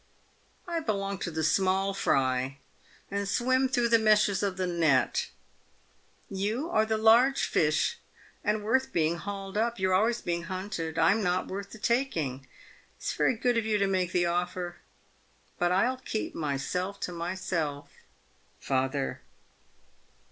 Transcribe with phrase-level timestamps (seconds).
[0.67, 2.57] I belong to the small fry,
[3.11, 5.29] and swim through the meshes of the net;
[6.27, 7.99] you are the large fish,
[8.43, 9.77] and worth being hauled up.
[9.77, 12.47] You're always being hunted; I'm not worth the taking.
[12.97, 14.77] It's very good of you to make the offer,
[15.59, 17.91] but I'll keep myself to my self.
[18.59, 19.21] Father.